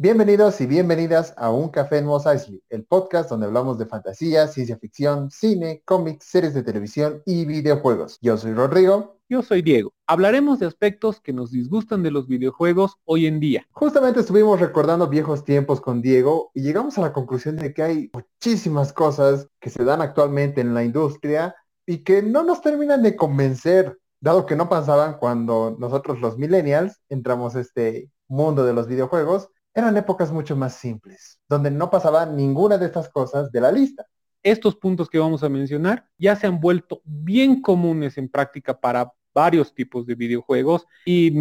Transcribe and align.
Bienvenidos 0.00 0.60
y 0.60 0.66
bienvenidas 0.66 1.34
a 1.36 1.50
Un 1.50 1.70
Café 1.70 1.98
en 1.98 2.06
Mos 2.06 2.24
Eisley, 2.24 2.62
el 2.68 2.84
podcast 2.84 3.30
donde 3.30 3.46
hablamos 3.46 3.78
de 3.78 3.86
fantasía, 3.86 4.46
ciencia 4.46 4.78
ficción, 4.78 5.28
cine, 5.32 5.82
cómics, 5.84 6.24
series 6.24 6.54
de 6.54 6.62
televisión 6.62 7.20
y 7.26 7.44
videojuegos. 7.46 8.16
Yo 8.22 8.36
soy 8.36 8.54
Rodrigo. 8.54 9.18
Yo 9.28 9.42
soy 9.42 9.60
Diego. 9.60 9.92
Hablaremos 10.06 10.60
de 10.60 10.66
aspectos 10.66 11.20
que 11.20 11.32
nos 11.32 11.50
disgustan 11.50 12.04
de 12.04 12.12
los 12.12 12.28
videojuegos 12.28 12.94
hoy 13.06 13.26
en 13.26 13.40
día. 13.40 13.66
Justamente 13.72 14.20
estuvimos 14.20 14.60
recordando 14.60 15.08
viejos 15.08 15.44
tiempos 15.44 15.80
con 15.80 16.00
Diego 16.00 16.52
y 16.54 16.62
llegamos 16.62 16.96
a 16.96 17.00
la 17.00 17.12
conclusión 17.12 17.56
de 17.56 17.74
que 17.74 17.82
hay 17.82 18.10
muchísimas 18.12 18.92
cosas 18.92 19.48
que 19.58 19.68
se 19.68 19.82
dan 19.82 20.00
actualmente 20.00 20.60
en 20.60 20.74
la 20.74 20.84
industria 20.84 21.56
y 21.86 22.04
que 22.04 22.22
no 22.22 22.44
nos 22.44 22.62
terminan 22.62 23.02
de 23.02 23.16
convencer, 23.16 23.98
dado 24.20 24.46
que 24.46 24.54
no 24.54 24.68
pasaban 24.68 25.18
cuando 25.18 25.76
nosotros 25.76 26.20
los 26.20 26.38
millennials 26.38 27.00
entramos 27.08 27.56
a 27.56 27.60
este 27.62 28.12
mundo 28.28 28.64
de 28.64 28.74
los 28.74 28.86
videojuegos 28.86 29.48
eran 29.78 29.96
épocas 29.96 30.32
mucho 30.32 30.56
más 30.56 30.74
simples, 30.74 31.38
donde 31.48 31.70
no 31.70 31.88
pasaba 31.88 32.26
ninguna 32.26 32.78
de 32.78 32.86
estas 32.86 33.08
cosas 33.08 33.52
de 33.52 33.60
la 33.60 33.70
lista. 33.70 34.04
Estos 34.42 34.74
puntos 34.74 35.08
que 35.08 35.20
vamos 35.20 35.44
a 35.44 35.48
mencionar 35.48 36.04
ya 36.18 36.34
se 36.34 36.48
han 36.48 36.60
vuelto 36.60 37.00
bien 37.04 37.62
comunes 37.62 38.18
en 38.18 38.28
práctica 38.28 38.78
para 38.78 39.12
varios 39.32 39.72
tipos 39.72 40.04
de 40.04 40.16
videojuegos 40.16 40.84
y 41.04 41.32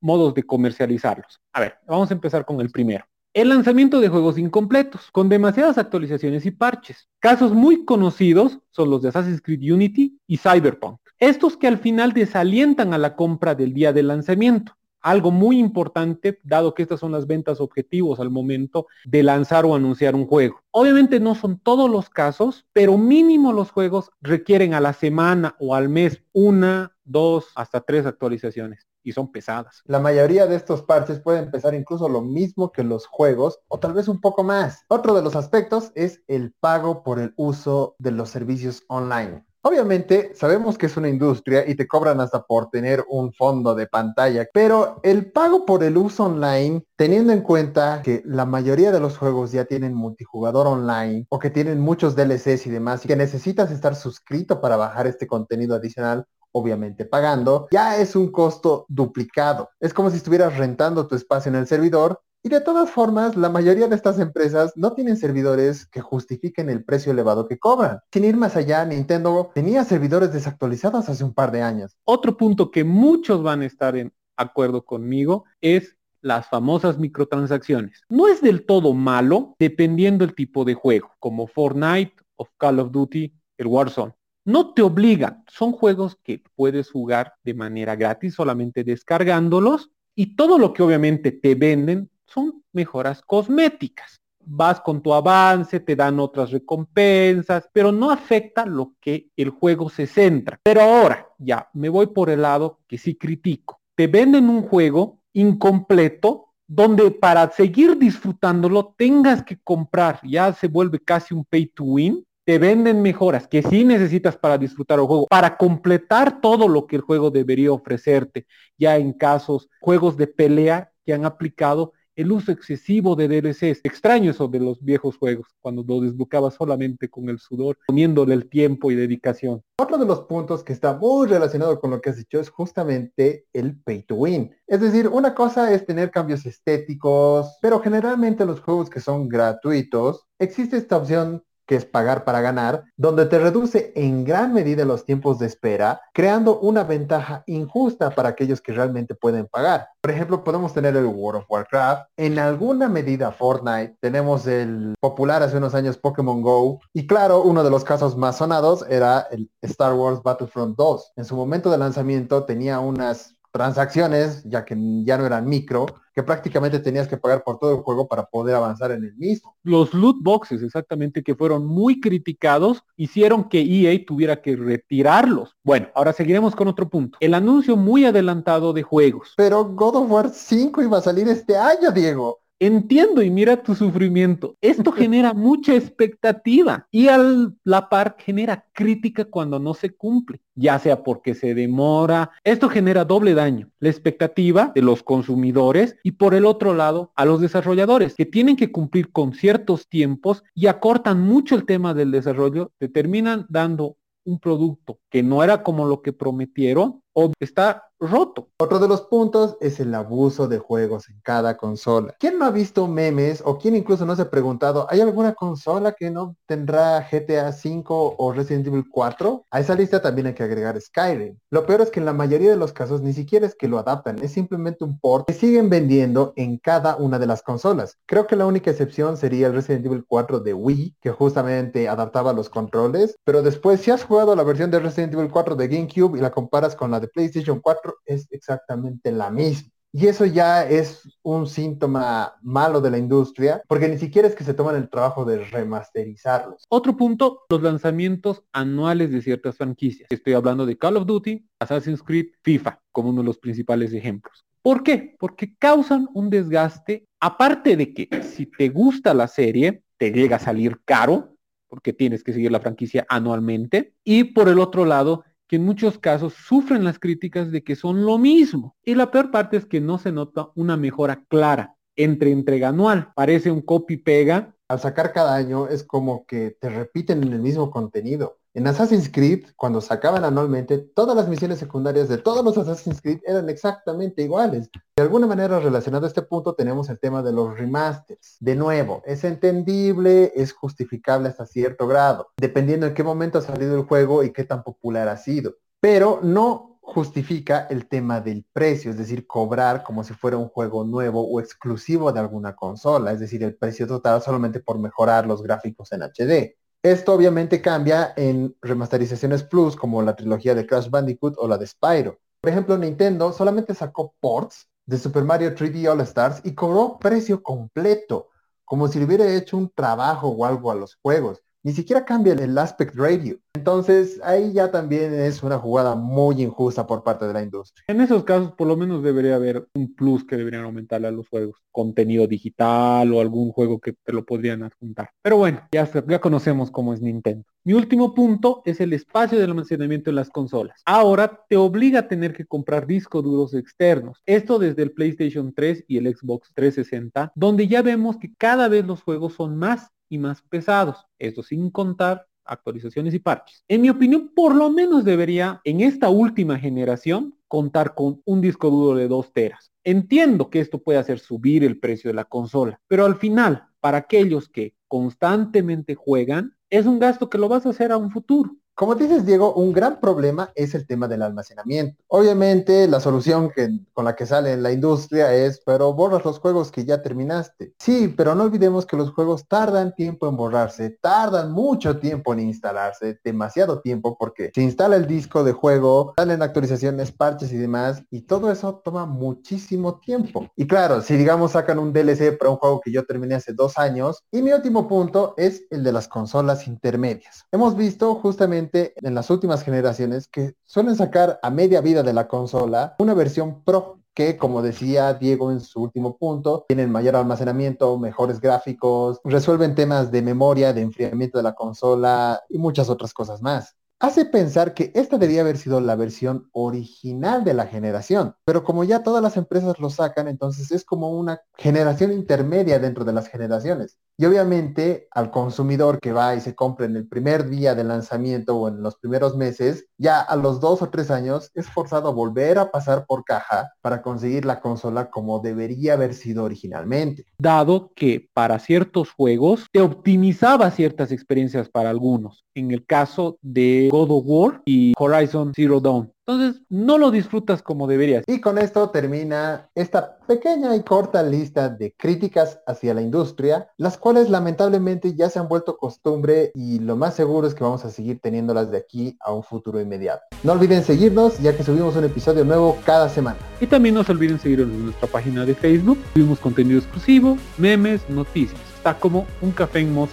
modos 0.00 0.32
de 0.34 0.42
comercializarlos. 0.44 1.40
A 1.52 1.60
ver, 1.60 1.74
vamos 1.86 2.10
a 2.10 2.14
empezar 2.14 2.46
con 2.46 2.60
el 2.60 2.70
primero. 2.70 3.04
El 3.34 3.50
lanzamiento 3.50 4.00
de 4.00 4.08
juegos 4.08 4.38
incompletos, 4.38 5.10
con 5.10 5.28
demasiadas 5.28 5.76
actualizaciones 5.76 6.46
y 6.46 6.52
parches. 6.52 7.08
Casos 7.18 7.52
muy 7.52 7.84
conocidos 7.84 8.60
son 8.70 8.88
los 8.88 9.02
de 9.02 9.10
Assassin's 9.10 9.42
Creed 9.42 9.72
Unity 9.72 10.18
y 10.26 10.36
Cyberpunk. 10.38 11.00
Estos 11.18 11.56
que 11.56 11.66
al 11.66 11.78
final 11.78 12.12
desalientan 12.12 12.94
a 12.94 12.98
la 12.98 13.14
compra 13.14 13.54
del 13.54 13.74
día 13.74 13.92
de 13.92 14.04
lanzamiento 14.04 14.74
algo 15.04 15.30
muy 15.30 15.58
importante, 15.58 16.40
dado 16.42 16.74
que 16.74 16.82
estas 16.82 16.98
son 16.98 17.12
las 17.12 17.26
ventas 17.26 17.60
objetivos 17.60 18.18
al 18.20 18.30
momento 18.30 18.86
de 19.04 19.22
lanzar 19.22 19.66
o 19.66 19.74
anunciar 19.74 20.14
un 20.14 20.26
juego. 20.26 20.60
Obviamente 20.70 21.20
no 21.20 21.34
son 21.34 21.58
todos 21.58 21.90
los 21.90 22.08
casos, 22.08 22.66
pero 22.72 22.96
mínimo 22.96 23.52
los 23.52 23.70
juegos 23.70 24.10
requieren 24.22 24.72
a 24.72 24.80
la 24.80 24.94
semana 24.94 25.56
o 25.60 25.74
al 25.74 25.90
mes 25.90 26.22
una, 26.32 26.96
dos, 27.04 27.48
hasta 27.54 27.82
tres 27.82 28.06
actualizaciones 28.06 28.86
y 29.02 29.12
son 29.12 29.30
pesadas. 29.30 29.82
La 29.84 30.00
mayoría 30.00 30.46
de 30.46 30.56
estos 30.56 30.82
parches 30.82 31.20
pueden 31.20 31.44
empezar 31.44 31.74
incluso 31.74 32.08
lo 32.08 32.22
mismo 32.22 32.72
que 32.72 32.82
los 32.82 33.06
juegos 33.06 33.60
o 33.68 33.78
tal 33.78 33.92
vez 33.92 34.08
un 34.08 34.22
poco 34.22 34.42
más. 34.42 34.84
Otro 34.88 35.14
de 35.14 35.22
los 35.22 35.36
aspectos 35.36 35.92
es 35.94 36.22
el 36.26 36.52
pago 36.52 37.02
por 37.02 37.18
el 37.18 37.34
uso 37.36 37.94
de 37.98 38.10
los 38.10 38.30
servicios 38.30 38.84
online. 38.88 39.44
Obviamente 39.66 40.32
sabemos 40.34 40.76
que 40.76 40.84
es 40.84 40.96
una 40.98 41.08
industria 41.08 41.66
y 41.66 41.74
te 41.74 41.88
cobran 41.88 42.20
hasta 42.20 42.42
por 42.42 42.68
tener 42.68 43.02
un 43.08 43.32
fondo 43.32 43.74
de 43.74 43.86
pantalla, 43.86 44.46
pero 44.52 45.00
el 45.02 45.32
pago 45.32 45.64
por 45.64 45.82
el 45.82 45.96
uso 45.96 46.26
online, 46.26 46.84
teniendo 46.96 47.32
en 47.32 47.40
cuenta 47.40 48.02
que 48.04 48.22
la 48.26 48.44
mayoría 48.44 48.92
de 48.92 49.00
los 49.00 49.16
juegos 49.16 49.52
ya 49.52 49.64
tienen 49.64 49.94
multijugador 49.94 50.66
online 50.66 51.24
o 51.30 51.38
que 51.38 51.48
tienen 51.48 51.80
muchos 51.80 52.14
DLCs 52.14 52.66
y 52.66 52.70
demás 52.70 53.06
y 53.06 53.08
que 53.08 53.16
necesitas 53.16 53.70
estar 53.70 53.96
suscrito 53.96 54.60
para 54.60 54.76
bajar 54.76 55.06
este 55.06 55.26
contenido 55.26 55.74
adicional, 55.74 56.26
obviamente 56.52 57.06
pagando, 57.06 57.66
ya 57.70 57.96
es 57.96 58.14
un 58.16 58.30
costo 58.30 58.84
duplicado. 58.88 59.70
Es 59.80 59.94
como 59.94 60.10
si 60.10 60.18
estuvieras 60.18 60.58
rentando 60.58 61.06
tu 61.06 61.14
espacio 61.14 61.48
en 61.48 61.56
el 61.56 61.66
servidor 61.66 62.20
y 62.46 62.50
de 62.50 62.60
todas 62.60 62.90
formas, 62.90 63.36
la 63.36 63.48
mayoría 63.48 63.88
de 63.88 63.96
estas 63.96 64.18
empresas 64.18 64.74
no 64.76 64.92
tienen 64.92 65.16
servidores 65.16 65.86
que 65.86 66.02
justifiquen 66.02 66.68
el 66.68 66.84
precio 66.84 67.10
elevado 67.10 67.48
que 67.48 67.58
cobran. 67.58 68.00
Sin 68.12 68.22
ir 68.24 68.36
más 68.36 68.54
allá, 68.54 68.84
Nintendo 68.84 69.50
tenía 69.54 69.82
servidores 69.82 70.30
desactualizados 70.30 71.08
hace 71.08 71.24
un 71.24 71.32
par 71.32 71.52
de 71.52 71.62
años. 71.62 71.96
Otro 72.04 72.36
punto 72.36 72.70
que 72.70 72.84
muchos 72.84 73.42
van 73.42 73.62
a 73.62 73.64
estar 73.64 73.96
en 73.96 74.12
acuerdo 74.36 74.84
conmigo 74.84 75.46
es 75.62 75.96
las 76.20 76.46
famosas 76.46 76.98
microtransacciones. 76.98 78.02
No 78.10 78.28
es 78.28 78.42
del 78.42 78.66
todo 78.66 78.92
malo 78.92 79.56
dependiendo 79.58 80.22
el 80.22 80.34
tipo 80.34 80.66
de 80.66 80.74
juego, 80.74 81.12
como 81.20 81.46
Fortnite 81.46 82.12
o 82.36 82.46
Call 82.58 82.78
of 82.78 82.90
Duty, 82.90 83.32
el 83.56 83.66
Warzone. 83.66 84.12
No 84.44 84.74
te 84.74 84.82
obligan, 84.82 85.44
son 85.48 85.72
juegos 85.72 86.18
que 86.22 86.42
puedes 86.54 86.90
jugar 86.90 87.32
de 87.42 87.54
manera 87.54 87.96
gratis 87.96 88.34
solamente 88.34 88.84
descargándolos 88.84 89.90
y 90.14 90.36
todo 90.36 90.58
lo 90.58 90.74
que 90.74 90.82
obviamente 90.82 91.32
te 91.32 91.54
venden 91.54 92.10
son 92.26 92.62
mejoras 92.72 93.22
cosméticas. 93.22 94.20
Vas 94.46 94.80
con 94.80 95.02
tu 95.02 95.14
avance, 95.14 95.80
te 95.80 95.96
dan 95.96 96.20
otras 96.20 96.50
recompensas, 96.50 97.68
pero 97.72 97.92
no 97.92 98.10
afecta 98.10 98.66
lo 98.66 98.94
que 99.00 99.30
el 99.36 99.50
juego 99.50 99.88
se 99.88 100.06
centra. 100.06 100.58
Pero 100.62 100.82
ahora, 100.82 101.26
ya, 101.38 101.70
me 101.72 101.88
voy 101.88 102.08
por 102.08 102.28
el 102.28 102.42
lado 102.42 102.80
que 102.86 102.98
sí 102.98 103.16
critico. 103.16 103.80
Te 103.94 104.06
venden 104.06 104.50
un 104.50 104.62
juego 104.62 105.20
incompleto 105.32 106.54
donde 106.66 107.10
para 107.10 107.50
seguir 107.50 107.98
disfrutándolo 107.98 108.94
tengas 108.96 109.42
que 109.42 109.58
comprar, 109.62 110.20
ya 110.22 110.52
se 110.52 110.68
vuelve 110.68 110.98
casi 110.98 111.34
un 111.34 111.44
pay 111.44 111.66
to 111.66 111.84
win, 111.84 112.24
te 112.44 112.58
venden 112.58 113.00
mejoras 113.00 113.48
que 113.48 113.62
sí 113.62 113.84
necesitas 113.84 114.36
para 114.36 114.58
disfrutar 114.58 114.98
el 114.98 115.06
juego, 115.06 115.26
para 115.28 115.56
completar 115.56 116.40
todo 116.40 116.68
lo 116.68 116.86
que 116.86 116.96
el 116.96 117.02
juego 117.02 117.30
debería 117.30 117.72
ofrecerte, 117.72 118.46
ya 118.78 118.96
en 118.96 119.12
casos, 119.12 119.68
juegos 119.80 120.16
de 120.16 120.26
pelea 120.26 120.90
que 121.04 121.14
han 121.14 121.24
aplicado 121.24 121.92
el 122.16 122.32
uso 122.32 122.52
excesivo 122.52 123.16
de 123.16 123.28
DLCs. 123.28 123.80
Extraño 123.84 124.30
eso 124.30 124.48
de 124.48 124.60
los 124.60 124.82
viejos 124.82 125.16
juegos, 125.16 125.48
cuando 125.60 125.84
lo 125.86 126.00
desbloqueabas 126.00 126.54
solamente 126.54 127.08
con 127.08 127.28
el 127.28 127.38
sudor, 127.38 127.78
poniéndole 127.86 128.34
el 128.34 128.48
tiempo 128.48 128.90
y 128.90 128.94
dedicación. 128.94 129.62
Otro 129.80 129.98
de 129.98 130.06
los 130.06 130.20
puntos 130.22 130.62
que 130.62 130.72
está 130.72 130.96
muy 130.96 131.26
relacionado 131.26 131.80
con 131.80 131.90
lo 131.90 132.00
que 132.00 132.10
has 132.10 132.16
dicho 132.16 132.40
es 132.40 132.50
justamente 132.50 133.46
el 133.52 133.80
pay 133.80 134.02
to 134.02 134.14
win. 134.16 134.54
Es 134.66 134.80
decir, 134.80 135.08
una 135.08 135.34
cosa 135.34 135.72
es 135.72 135.84
tener 135.84 136.10
cambios 136.10 136.46
estéticos, 136.46 137.58
pero 137.60 137.80
generalmente 137.80 138.44
los 138.44 138.60
juegos 138.60 138.88
que 138.88 139.00
son 139.00 139.28
gratuitos, 139.28 140.26
existe 140.38 140.76
esta 140.76 140.96
opción 140.96 141.42
que 141.66 141.76
es 141.76 141.84
pagar 141.84 142.24
para 142.24 142.40
ganar, 142.40 142.84
donde 142.96 143.26
te 143.26 143.38
reduce 143.38 143.92
en 143.94 144.24
gran 144.24 144.52
medida 144.52 144.84
los 144.84 145.04
tiempos 145.04 145.38
de 145.38 145.46
espera, 145.46 146.00
creando 146.12 146.60
una 146.60 146.84
ventaja 146.84 147.42
injusta 147.46 148.10
para 148.10 148.30
aquellos 148.30 148.60
que 148.60 148.72
realmente 148.72 149.14
pueden 149.14 149.46
pagar. 149.46 149.88
Por 150.00 150.10
ejemplo, 150.10 150.44
podemos 150.44 150.72
tener 150.72 150.96
el 150.96 151.06
World 151.06 151.42
of 151.42 151.50
Warcraft, 151.50 152.08
en 152.16 152.38
alguna 152.38 152.88
medida 152.88 153.32
Fortnite, 153.32 153.96
tenemos 154.00 154.46
el 154.46 154.94
popular 155.00 155.42
hace 155.42 155.56
unos 155.56 155.74
años 155.74 155.96
Pokémon 155.96 156.42
Go, 156.42 156.80
y 156.92 157.06
claro, 157.06 157.42
uno 157.42 157.64
de 157.64 157.70
los 157.70 157.84
casos 157.84 158.16
más 158.16 158.36
sonados 158.36 158.84
era 158.88 159.26
el 159.30 159.50
Star 159.62 159.94
Wars 159.94 160.22
Battlefront 160.22 160.76
2. 160.76 161.12
En 161.16 161.24
su 161.24 161.36
momento 161.36 161.70
de 161.70 161.78
lanzamiento 161.78 162.44
tenía 162.44 162.80
unas 162.80 163.33
transacciones, 163.54 164.42
ya 164.42 164.64
que 164.64 164.76
ya 165.04 165.16
no 165.16 165.24
eran 165.24 165.48
micro, 165.48 165.86
que 166.12 166.24
prácticamente 166.24 166.80
tenías 166.80 167.06
que 167.06 167.16
pagar 167.16 167.44
por 167.44 167.60
todo 167.60 167.70
el 167.70 167.82
juego 167.82 168.08
para 168.08 168.24
poder 168.24 168.56
avanzar 168.56 168.90
en 168.90 169.04
el 169.04 169.14
mismo. 169.14 169.54
Los 169.62 169.94
loot 169.94 170.16
boxes, 170.20 170.60
exactamente, 170.60 171.22
que 171.22 171.36
fueron 171.36 171.64
muy 171.64 172.00
criticados, 172.00 172.82
hicieron 172.96 173.48
que 173.48 173.60
EA 173.60 174.04
tuviera 174.04 174.42
que 174.42 174.56
retirarlos. 174.56 175.54
Bueno, 175.62 175.86
ahora 175.94 176.12
seguiremos 176.12 176.56
con 176.56 176.66
otro 176.66 176.88
punto. 176.88 177.16
El 177.20 177.32
anuncio 177.32 177.76
muy 177.76 178.04
adelantado 178.04 178.72
de 178.72 178.82
juegos. 178.82 179.34
Pero 179.36 179.64
God 179.64 179.96
of 179.96 180.10
War 180.10 180.30
5 180.30 180.82
iba 180.82 180.98
a 180.98 181.02
salir 181.02 181.28
este 181.28 181.56
año, 181.56 181.92
Diego. 181.92 182.40
Entiendo 182.60 183.20
y 183.22 183.30
mira 183.30 183.62
tu 183.62 183.74
sufrimiento. 183.74 184.56
Esto 184.60 184.92
genera 184.92 185.34
mucha 185.34 185.74
expectativa 185.74 186.86
y 186.90 187.08
a 187.08 187.18
la 187.64 187.88
par 187.88 188.16
genera 188.18 188.66
crítica 188.72 189.24
cuando 189.24 189.58
no 189.58 189.74
se 189.74 189.90
cumple, 189.90 190.40
ya 190.54 190.78
sea 190.78 191.02
porque 191.02 191.34
se 191.34 191.54
demora. 191.54 192.30
Esto 192.44 192.68
genera 192.68 193.04
doble 193.04 193.34
daño. 193.34 193.70
La 193.80 193.90
expectativa 193.90 194.72
de 194.74 194.82
los 194.82 195.02
consumidores 195.02 195.96
y 196.02 196.12
por 196.12 196.34
el 196.34 196.46
otro 196.46 196.74
lado 196.74 197.12
a 197.16 197.24
los 197.24 197.40
desarrolladores 197.40 198.14
que 198.14 198.26
tienen 198.26 198.56
que 198.56 198.70
cumplir 198.70 199.10
con 199.10 199.34
ciertos 199.34 199.88
tiempos 199.88 200.44
y 200.54 200.66
acortan 200.68 201.20
mucho 201.20 201.56
el 201.56 201.66
tema 201.66 201.92
del 201.92 202.10
desarrollo, 202.10 202.72
te 202.78 202.88
terminan 202.88 203.46
dando 203.48 203.96
un 204.24 204.38
producto 204.38 204.98
que 205.10 205.22
no 205.22 205.44
era 205.44 205.62
como 205.62 205.86
lo 205.86 206.02
que 206.02 206.12
prometieron 206.12 207.02
o 207.14 207.32
está 207.40 207.84
roto. 208.00 208.48
Otro 208.58 208.78
de 208.78 208.88
los 208.88 209.02
puntos 209.02 209.56
es 209.60 209.80
el 209.80 209.94
abuso 209.94 210.48
de 210.48 210.58
juegos 210.58 211.08
en 211.08 211.20
cada 211.22 211.56
consola. 211.56 212.14
¿Quién 212.18 212.38
no 212.38 212.44
ha 212.44 212.50
visto 212.50 212.86
memes 212.86 213.42
o 213.44 213.58
quién 213.58 213.76
incluso 213.76 214.04
no 214.04 214.14
se 214.16 214.22
ha 214.22 214.30
preguntado, 214.30 214.86
¿hay 214.90 215.00
alguna 215.00 215.34
consola 215.34 215.92
que 215.92 216.10
no 216.10 216.36
tendrá 216.46 217.06
GTA 217.10 217.52
5 217.52 218.16
o 218.18 218.32
Resident 218.32 218.66
Evil 218.66 218.84
4? 218.90 219.44
A 219.50 219.60
esa 219.60 219.74
lista 219.74 220.02
también 220.02 220.26
hay 220.26 220.34
que 220.34 220.42
agregar 220.42 220.80
Skyrim. 220.80 221.38
Lo 221.50 221.66
peor 221.66 221.80
es 221.80 221.90
que 221.90 222.00
en 222.00 222.06
la 222.06 222.12
mayoría 222.12 222.50
de 222.50 222.56
los 222.56 222.72
casos 222.72 223.00
ni 223.00 223.12
siquiera 223.12 223.46
es 223.46 223.54
que 223.54 223.68
lo 223.68 223.78
adaptan, 223.78 224.22
es 224.22 224.32
simplemente 224.32 224.84
un 224.84 224.98
port 224.98 225.26
que 225.26 225.32
siguen 225.32 225.70
vendiendo 225.70 226.32
en 226.36 226.58
cada 226.58 226.96
una 226.96 227.18
de 227.18 227.26
las 227.26 227.42
consolas. 227.42 227.98
Creo 228.06 228.26
que 228.26 228.36
la 228.36 228.46
única 228.46 228.70
excepción 228.70 229.16
sería 229.16 229.46
el 229.46 229.54
Resident 229.54 229.86
Evil 229.86 230.04
4 230.06 230.40
de 230.40 230.52
Wii, 230.52 230.96
que 231.00 231.10
justamente 231.10 231.88
adaptaba 231.88 232.32
los 232.32 232.50
controles, 232.50 233.16
pero 233.24 233.42
después 233.42 233.80
si 233.80 233.90
has 233.90 234.04
jugado 234.04 234.36
la 234.36 234.42
versión 234.42 234.70
de 234.70 234.80
Resident 234.80 235.14
Evil 235.14 235.30
4 235.30 235.56
de 235.56 235.68
GameCube 235.68 236.18
y 236.18 236.20
la 236.20 236.30
comparas 236.30 236.74
con 236.76 236.90
la 236.90 237.00
PlayStation 237.08 237.60
4, 237.60 237.96
es 238.06 238.26
exactamente 238.30 239.12
la 239.12 239.30
misma. 239.30 239.70
Y 239.92 240.08
eso 240.08 240.24
ya 240.24 240.68
es 240.68 241.08
un 241.22 241.46
síntoma 241.46 242.34
malo 242.42 242.80
de 242.80 242.90
la 242.90 242.98
industria, 242.98 243.62
porque 243.68 243.88
ni 243.88 243.96
siquiera 243.96 244.26
es 244.26 244.34
que 244.34 244.42
se 244.42 244.52
toman 244.52 244.74
el 244.74 244.90
trabajo 244.90 245.24
de 245.24 245.44
remasterizarlos. 245.44 246.64
Otro 246.68 246.96
punto, 246.96 247.42
los 247.48 247.62
lanzamientos 247.62 248.42
anuales 248.52 249.12
de 249.12 249.22
ciertas 249.22 249.56
franquicias. 249.56 250.08
Estoy 250.10 250.32
hablando 250.32 250.66
de 250.66 250.76
Call 250.76 250.96
of 250.96 251.06
Duty, 251.06 251.48
Assassin's 251.60 252.02
Creed, 252.02 252.26
FIFA, 252.42 252.80
como 252.90 253.10
uno 253.10 253.22
de 253.22 253.26
los 253.26 253.38
principales 253.38 253.92
ejemplos. 253.92 254.44
¿Por 254.62 254.82
qué? 254.82 255.14
Porque 255.20 255.54
causan 255.58 256.08
un 256.12 256.28
desgaste 256.28 257.04
Aparte 257.24 257.74
de 257.78 257.94
que 257.94 258.22
si 258.22 258.44
te 258.44 258.68
gusta 258.68 259.14
la 259.14 259.28
serie, 259.28 259.82
te 259.96 260.12
llega 260.12 260.36
a 260.36 260.38
salir 260.38 260.82
caro, 260.84 261.38
porque 261.68 261.94
tienes 261.94 262.22
que 262.22 262.34
seguir 262.34 262.52
la 262.52 262.60
franquicia 262.60 263.06
anualmente. 263.08 263.94
Y 264.04 264.24
por 264.24 264.50
el 264.50 264.58
otro 264.58 264.84
lado, 264.84 265.24
que 265.54 265.58
en 265.58 265.64
muchos 265.64 266.00
casos 266.00 266.34
sufren 266.34 266.82
las 266.82 266.98
críticas 266.98 267.52
de 267.52 267.62
que 267.62 267.76
son 267.76 268.04
lo 268.04 268.18
mismo. 268.18 268.74
Y 268.84 268.96
la 268.96 269.12
peor 269.12 269.30
parte 269.30 269.56
es 269.56 269.64
que 269.64 269.80
no 269.80 269.98
se 269.98 270.10
nota 270.10 270.48
una 270.56 270.76
mejora 270.76 271.22
clara 271.28 271.76
entre 271.94 272.32
entrega 272.32 272.70
anual. 272.70 273.12
Parece 273.14 273.52
un 273.52 273.60
copy-pega. 273.60 274.52
Al 274.66 274.80
sacar 274.80 275.12
cada 275.12 275.36
año 275.36 275.68
es 275.68 275.84
como 275.84 276.26
que 276.26 276.56
te 276.60 276.70
repiten 276.70 277.22
en 277.22 277.34
el 277.34 277.38
mismo 277.38 277.70
contenido. 277.70 278.38
En 278.56 278.68
Assassin's 278.68 279.10
Creed, 279.10 279.46
cuando 279.56 279.80
sacaban 279.80 280.22
anualmente, 280.22 280.78
todas 280.78 281.16
las 281.16 281.26
misiones 281.26 281.58
secundarias 281.58 282.08
de 282.08 282.18
todos 282.18 282.44
los 282.44 282.56
Assassin's 282.56 283.02
Creed 283.02 283.18
eran 283.26 283.48
exactamente 283.48 284.22
iguales. 284.22 284.70
De 284.96 285.02
alguna 285.02 285.26
manera 285.26 285.58
relacionado 285.58 286.04
a 286.04 286.08
este 286.08 286.22
punto 286.22 286.54
tenemos 286.54 286.88
el 286.88 287.00
tema 287.00 287.20
de 287.20 287.32
los 287.32 287.58
remasters. 287.58 288.36
De 288.38 288.54
nuevo, 288.54 289.02
es 289.06 289.24
entendible, 289.24 290.32
es 290.36 290.52
justificable 290.52 291.30
hasta 291.30 291.46
cierto 291.46 291.88
grado, 291.88 292.28
dependiendo 292.36 292.86
en 292.86 292.94
qué 292.94 293.02
momento 293.02 293.38
ha 293.38 293.42
salido 293.42 293.74
el 293.76 293.86
juego 293.86 294.22
y 294.22 294.32
qué 294.32 294.44
tan 294.44 294.62
popular 294.62 295.08
ha 295.08 295.16
sido. 295.16 295.56
Pero 295.80 296.20
no 296.22 296.78
justifica 296.80 297.66
el 297.68 297.88
tema 297.88 298.20
del 298.20 298.46
precio, 298.52 298.92
es 298.92 298.96
decir, 298.96 299.26
cobrar 299.26 299.82
como 299.82 300.04
si 300.04 300.14
fuera 300.14 300.36
un 300.36 300.48
juego 300.48 300.84
nuevo 300.84 301.26
o 301.26 301.40
exclusivo 301.40 302.12
de 302.12 302.20
alguna 302.20 302.54
consola, 302.54 303.10
es 303.10 303.18
decir, 303.18 303.42
el 303.42 303.56
precio 303.56 303.88
total 303.88 304.22
solamente 304.22 304.60
por 304.60 304.78
mejorar 304.78 305.26
los 305.26 305.42
gráficos 305.42 305.90
en 305.90 306.02
HD. 306.02 306.54
Esto 306.84 307.14
obviamente 307.14 307.62
cambia 307.62 308.12
en 308.14 308.54
remasterizaciones 308.60 309.42
plus 309.42 309.74
como 309.74 310.02
la 310.02 310.14
trilogía 310.14 310.54
de 310.54 310.66
Crash 310.66 310.90
Bandicoot 310.90 311.34
o 311.38 311.48
la 311.48 311.56
de 311.56 311.66
Spyro. 311.66 312.20
Por 312.42 312.50
ejemplo, 312.50 312.76
Nintendo 312.76 313.32
solamente 313.32 313.74
sacó 313.74 314.14
ports 314.20 314.68
de 314.84 314.98
Super 314.98 315.24
Mario 315.24 315.54
3D 315.54 315.90
All 315.90 316.02
Stars 316.02 316.42
y 316.44 316.54
cobró 316.54 316.98
precio 316.98 317.42
completo, 317.42 318.28
como 318.66 318.86
si 318.86 318.98
le 318.98 319.06
hubiera 319.06 319.26
hecho 319.34 319.56
un 319.56 319.70
trabajo 319.70 320.28
o 320.28 320.44
algo 320.44 320.70
a 320.70 320.74
los 320.74 320.96
juegos 320.96 321.42
ni 321.64 321.72
siquiera 321.72 322.04
cambia 322.04 322.34
el 322.34 322.56
aspect 322.58 322.94
radio. 322.94 323.38
Entonces 323.54 324.20
ahí 324.22 324.52
ya 324.52 324.70
también 324.70 325.14
es 325.14 325.42
una 325.42 325.58
jugada 325.58 325.94
muy 325.94 326.42
injusta 326.42 326.86
por 326.86 327.02
parte 327.02 327.26
de 327.26 327.32
la 327.32 327.42
industria. 327.42 327.82
En 327.88 328.00
esos 328.02 328.24
casos 328.24 328.52
por 328.52 328.68
lo 328.68 328.76
menos 328.76 329.02
debería 329.02 329.36
haber 329.36 329.66
un 329.74 329.94
plus 329.94 330.24
que 330.24 330.36
deberían 330.36 330.64
aumentarle 330.64 331.08
a 331.08 331.10
los 331.10 331.26
juegos. 331.28 331.56
Contenido 331.72 332.26
digital 332.26 333.12
o 333.12 333.20
algún 333.20 333.50
juego 333.50 333.80
que 333.80 333.94
te 333.94 334.12
lo 334.12 334.24
podrían 334.24 334.62
adjuntar. 334.62 335.10
Pero 335.22 335.38
bueno, 335.38 335.62
ya, 335.72 335.90
ya 336.06 336.20
conocemos 336.20 336.70
cómo 336.70 336.92
es 336.92 337.00
Nintendo. 337.00 337.44
Mi 337.66 337.72
último 337.72 338.12
punto 338.12 338.60
es 338.66 338.78
el 338.80 338.92
espacio 338.92 339.38
del 339.38 339.50
almacenamiento 339.50 340.10
en 340.10 340.16
las 340.16 340.28
consolas. 340.28 340.82
Ahora 340.84 341.40
te 341.48 341.56
obliga 341.56 342.00
a 342.00 342.08
tener 342.08 342.34
que 342.34 342.44
comprar 342.44 342.86
discos 342.86 343.24
duros 343.24 343.54
externos. 343.54 344.20
Esto 344.26 344.58
desde 344.58 344.82
el 344.82 344.92
PlayStation 344.92 345.54
3 345.54 345.86
y 345.88 345.96
el 345.96 346.14
Xbox 346.14 346.52
360, 346.54 347.32
donde 347.34 347.66
ya 347.66 347.80
vemos 347.80 348.18
que 348.18 348.34
cada 348.36 348.68
vez 348.68 348.84
los 348.84 349.02
juegos 349.02 349.32
son 349.32 349.56
más 349.56 349.93
más 350.18 350.42
pesados. 350.42 351.06
Esto 351.18 351.42
sin 351.42 351.70
contar 351.70 352.26
actualizaciones 352.44 353.14
y 353.14 353.18
parches. 353.18 353.64
En 353.68 353.82
mi 353.82 353.90
opinión, 353.90 354.32
por 354.34 354.54
lo 354.54 354.70
menos 354.70 355.04
debería 355.04 355.60
en 355.64 355.80
esta 355.80 356.10
última 356.10 356.58
generación 356.58 357.34
contar 357.48 357.94
con 357.94 358.20
un 358.24 358.40
disco 358.40 358.70
duro 358.70 358.98
de 358.98 359.08
2 359.08 359.32
teras. 359.32 359.72
Entiendo 359.82 360.50
que 360.50 360.60
esto 360.60 360.82
puede 360.82 360.98
hacer 360.98 361.18
subir 361.18 361.64
el 361.64 361.78
precio 361.78 362.08
de 362.08 362.14
la 362.14 362.24
consola, 362.24 362.80
pero 362.86 363.04
al 363.04 363.16
final, 363.16 363.68
para 363.80 363.98
aquellos 363.98 364.48
que 364.48 364.74
constantemente 364.88 365.94
juegan, 365.94 366.56
es 366.70 366.86
un 366.86 366.98
gasto 366.98 367.28
que 367.30 367.38
lo 367.38 367.48
vas 367.48 367.66
a 367.66 367.70
hacer 367.70 367.92
a 367.92 367.96
un 367.96 368.10
futuro. 368.10 368.56
Como 368.76 368.96
dices, 368.96 369.24
Diego, 369.24 369.54
un 369.54 369.72
gran 369.72 370.00
problema 370.00 370.50
es 370.56 370.74
el 370.74 370.84
tema 370.84 371.06
del 371.06 371.22
almacenamiento. 371.22 372.02
Obviamente, 372.08 372.88
la 372.88 372.98
solución 372.98 373.52
con 373.92 374.04
la 374.04 374.16
que 374.16 374.26
sale 374.26 374.50
en 374.50 374.64
la 374.64 374.72
industria 374.72 375.32
es, 375.32 375.62
pero 375.64 375.94
borras 375.94 376.24
los 376.24 376.40
juegos 376.40 376.72
que 376.72 376.84
ya 376.84 377.00
terminaste. 377.00 377.72
Sí, 377.78 378.12
pero 378.16 378.34
no 378.34 378.42
olvidemos 378.42 378.84
que 378.84 378.96
los 378.96 379.12
juegos 379.12 379.46
tardan 379.46 379.94
tiempo 379.94 380.28
en 380.28 380.36
borrarse, 380.36 380.90
tardan 381.00 381.52
mucho 381.52 382.00
tiempo 382.00 382.32
en 382.32 382.40
instalarse, 382.40 383.20
demasiado 383.22 383.80
tiempo, 383.80 384.16
porque 384.18 384.50
se 384.52 384.62
instala 384.62 384.96
el 384.96 385.06
disco 385.06 385.44
de 385.44 385.52
juego, 385.52 386.12
salen 386.16 386.42
actualizaciones, 386.42 387.12
parches 387.12 387.52
y 387.52 387.58
demás, 387.58 388.02
y 388.10 388.22
todo 388.22 388.50
eso 388.50 388.82
toma 388.84 389.06
muchísimo 389.06 390.00
tiempo. 390.00 390.48
Y 390.56 390.66
claro, 390.66 391.00
si 391.00 391.16
digamos 391.16 391.52
sacan 391.52 391.78
un 391.78 391.92
DLC 391.92 392.36
para 392.36 392.50
un 392.50 392.56
juego 392.56 392.80
que 392.80 392.90
yo 392.90 393.04
terminé 393.04 393.36
hace 393.36 393.52
dos 393.52 393.78
años, 393.78 394.24
y 394.32 394.42
mi 394.42 394.50
último 394.50 394.88
punto 394.88 395.34
es 395.36 395.62
el 395.70 395.84
de 395.84 395.92
las 395.92 396.08
consolas 396.08 396.66
intermedias. 396.66 397.44
Hemos 397.52 397.76
visto 397.76 398.16
justamente 398.16 398.63
en 398.72 399.14
las 399.14 399.30
últimas 399.30 399.62
generaciones 399.62 400.28
que 400.28 400.54
suelen 400.64 400.96
sacar 400.96 401.38
a 401.42 401.50
media 401.50 401.80
vida 401.80 402.02
de 402.02 402.12
la 402.12 402.28
consola 402.28 402.94
una 402.98 403.14
versión 403.14 403.62
Pro 403.64 404.00
que, 404.14 404.36
como 404.36 404.62
decía 404.62 405.14
Diego 405.14 405.50
en 405.50 405.60
su 405.60 405.82
último 405.82 406.16
punto, 406.16 406.64
tienen 406.68 406.90
mayor 406.90 407.16
almacenamiento, 407.16 407.98
mejores 407.98 408.40
gráficos, 408.40 409.20
resuelven 409.24 409.74
temas 409.74 410.12
de 410.12 410.22
memoria, 410.22 410.72
de 410.72 410.82
enfriamiento 410.82 411.38
de 411.38 411.42
la 411.42 411.54
consola 411.54 412.40
y 412.48 412.58
muchas 412.58 412.88
otras 412.88 413.12
cosas 413.12 413.42
más 413.42 413.74
hace 414.04 414.26
pensar 414.26 414.74
que 414.74 414.92
esta 414.94 415.16
debía 415.16 415.40
haber 415.40 415.56
sido 415.56 415.80
la 415.80 415.96
versión 415.96 416.48
original 416.52 417.42
de 417.42 417.54
la 417.54 417.66
generación. 417.66 418.34
Pero 418.44 418.62
como 418.62 418.84
ya 418.84 419.02
todas 419.02 419.22
las 419.22 419.36
empresas 419.36 419.78
lo 419.78 419.88
sacan, 419.88 420.28
entonces 420.28 420.70
es 420.70 420.84
como 420.84 421.10
una 421.10 421.40
generación 421.56 422.12
intermedia 422.12 422.78
dentro 422.78 423.04
de 423.04 423.14
las 423.14 423.28
generaciones. 423.28 423.98
Y 424.16 424.26
obviamente 424.26 425.08
al 425.10 425.30
consumidor 425.30 425.98
que 426.00 426.12
va 426.12 426.36
y 426.36 426.40
se 426.40 426.54
compra 426.54 426.86
en 426.86 426.94
el 426.94 427.08
primer 427.08 427.48
día 427.48 427.74
de 427.74 427.82
lanzamiento 427.82 428.56
o 428.56 428.68
en 428.68 428.80
los 428.80 428.96
primeros 428.96 429.36
meses, 429.36 429.86
ya 429.98 430.20
a 430.20 430.36
los 430.36 430.60
dos 430.60 430.82
o 430.82 430.90
tres 430.90 431.10
años 431.10 431.50
es 431.54 431.66
forzado 431.66 432.08
a 432.08 432.12
volver 432.12 432.58
a 432.58 432.70
pasar 432.70 433.06
por 433.06 433.24
caja 433.24 433.72
para 433.80 434.02
conseguir 434.02 434.44
la 434.44 434.60
consola 434.60 435.10
como 435.10 435.40
debería 435.40 435.94
haber 435.94 436.14
sido 436.14 436.44
originalmente. 436.44 437.26
Dado 437.38 437.90
que 437.96 438.28
para 438.32 438.60
ciertos 438.60 439.10
juegos 439.10 439.66
te 439.72 439.80
optimizaba 439.80 440.70
ciertas 440.70 441.10
experiencias 441.10 441.68
para 441.68 441.90
algunos. 441.90 442.44
En 442.54 442.70
el 442.70 442.86
caso 442.86 443.38
de 443.42 443.88
God 443.94 444.10
of 444.10 444.24
War 444.26 444.60
y 444.64 444.92
Horizon 444.98 445.52
Zero 445.54 445.78
Dawn. 445.78 446.10
Entonces, 446.26 446.62
no 446.68 446.98
lo 446.98 447.12
disfrutas 447.12 447.62
como 447.62 447.86
deberías. 447.86 448.24
Y 448.26 448.40
con 448.40 448.58
esto 448.58 448.90
termina 448.90 449.68
esta 449.76 450.18
pequeña 450.26 450.74
y 450.74 450.82
corta 450.82 451.22
lista 451.22 451.68
de 451.68 451.94
críticas 451.96 452.58
hacia 452.66 452.92
la 452.92 453.02
industria, 453.02 453.68
las 453.76 453.96
cuales 453.96 454.30
lamentablemente 454.30 455.14
ya 455.14 455.30
se 455.30 455.38
han 455.38 455.46
vuelto 455.46 455.76
costumbre 455.76 456.50
y 456.56 456.80
lo 456.80 456.96
más 456.96 457.14
seguro 457.14 457.46
es 457.46 457.54
que 457.54 457.62
vamos 457.62 457.84
a 457.84 457.90
seguir 457.90 458.18
teniéndolas 458.20 458.72
de 458.72 458.78
aquí 458.78 459.16
a 459.20 459.32
un 459.32 459.44
futuro 459.44 459.80
inmediato. 459.80 460.22
No 460.42 460.52
olviden 460.52 460.82
seguirnos 460.82 461.38
ya 461.38 461.56
que 461.56 461.62
subimos 461.62 461.94
un 461.94 462.04
episodio 462.04 462.44
nuevo 462.44 462.76
cada 462.84 463.08
semana. 463.08 463.38
Y 463.60 463.68
también 463.68 463.94
no 463.94 464.02
se 464.02 464.10
olviden 464.10 464.40
seguirnos 464.40 464.70
en 464.70 464.86
nuestra 464.86 465.06
página 465.06 465.44
de 465.44 465.54
Facebook. 465.54 465.98
Subimos 466.14 466.40
contenido 466.40 466.80
exclusivo, 466.80 467.38
memes, 467.58 468.00
noticias. 468.08 468.60
Está 468.76 468.98
como 468.98 469.24
un 469.40 469.52
café 469.52 469.78
en 469.80 469.94
Mos 469.94 470.10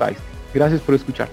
Gracias 0.53 0.81
por 0.81 0.93
escuchar. 0.93 1.29